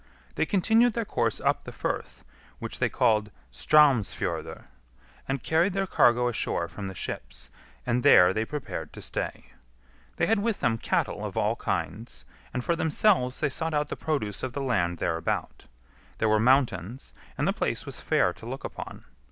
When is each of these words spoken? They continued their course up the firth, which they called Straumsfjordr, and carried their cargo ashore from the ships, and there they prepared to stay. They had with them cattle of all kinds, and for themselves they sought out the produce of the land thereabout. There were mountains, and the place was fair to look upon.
They 0.33 0.47
continued 0.47 0.93
their 0.93 1.05
course 1.05 1.39
up 1.39 1.63
the 1.63 1.71
firth, 1.71 2.25
which 2.57 2.79
they 2.79 2.89
called 2.89 3.29
Straumsfjordr, 3.53 4.63
and 5.27 5.43
carried 5.43 5.73
their 5.73 5.85
cargo 5.85 6.27
ashore 6.27 6.67
from 6.67 6.87
the 6.87 6.95
ships, 6.95 7.51
and 7.85 8.01
there 8.01 8.33
they 8.33 8.43
prepared 8.43 8.93
to 8.93 9.01
stay. 9.03 9.51
They 10.15 10.25
had 10.25 10.39
with 10.39 10.59
them 10.59 10.79
cattle 10.79 11.23
of 11.23 11.37
all 11.37 11.55
kinds, 11.55 12.25
and 12.51 12.65
for 12.65 12.75
themselves 12.75 13.41
they 13.41 13.49
sought 13.49 13.75
out 13.75 13.89
the 13.89 13.95
produce 13.95 14.41
of 14.41 14.53
the 14.53 14.63
land 14.63 14.97
thereabout. 14.97 15.65
There 16.17 16.29
were 16.29 16.39
mountains, 16.39 17.13
and 17.37 17.47
the 17.47 17.53
place 17.53 17.85
was 17.85 18.01
fair 18.01 18.33
to 18.33 18.45
look 18.47 18.63
upon. 18.63 19.05